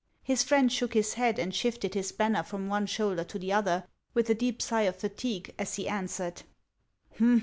[0.25, 3.53] 377 His friend shook his head and shifted his banner from one shoulder to the
[3.53, 3.83] other,
[4.15, 6.41] with a deep sigh of fatigue, as he answered:—"
[7.19, 7.39] Hum